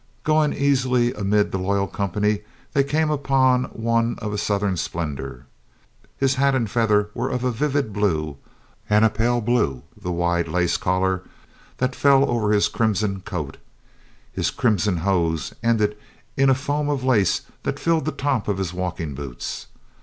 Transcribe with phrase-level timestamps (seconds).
[0.23, 2.39] Going easily amid the loyal company,
[2.73, 5.45] they came upon one of a southern splendor.
[6.17, 8.37] His hat and feather were of a vivid blue,
[8.89, 11.21] and pale blue the wide lace collar
[11.77, 13.57] that fell over his crimson coat;
[14.33, 15.95] his crim son hose ended
[16.35, 19.67] in a foam of lace that filled the tops of his walking boots.